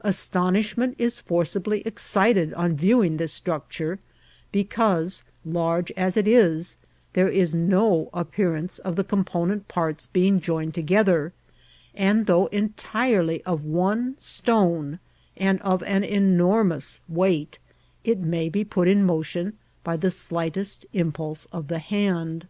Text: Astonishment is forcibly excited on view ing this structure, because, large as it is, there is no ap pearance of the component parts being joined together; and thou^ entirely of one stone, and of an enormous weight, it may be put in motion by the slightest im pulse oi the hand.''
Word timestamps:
Astonishment 0.00 0.94
is 0.96 1.20
forcibly 1.20 1.82
excited 1.82 2.54
on 2.54 2.76
view 2.78 3.04
ing 3.04 3.18
this 3.18 3.34
structure, 3.34 3.98
because, 4.50 5.22
large 5.44 5.92
as 5.98 6.16
it 6.16 6.26
is, 6.26 6.78
there 7.12 7.28
is 7.28 7.52
no 7.54 8.08
ap 8.14 8.32
pearance 8.34 8.78
of 8.78 8.96
the 8.96 9.04
component 9.04 9.68
parts 9.68 10.06
being 10.06 10.40
joined 10.40 10.72
together; 10.72 11.34
and 11.94 12.24
thou^ 12.24 12.50
entirely 12.54 13.42
of 13.44 13.66
one 13.66 14.14
stone, 14.16 14.98
and 15.36 15.60
of 15.60 15.82
an 15.82 16.02
enormous 16.04 17.00
weight, 17.06 17.58
it 18.02 18.18
may 18.18 18.48
be 18.48 18.64
put 18.64 18.88
in 18.88 19.04
motion 19.04 19.58
by 19.84 19.94
the 19.94 20.10
slightest 20.10 20.86
im 20.94 21.12
pulse 21.12 21.46
oi 21.54 21.60
the 21.60 21.80
hand.'' 21.80 22.48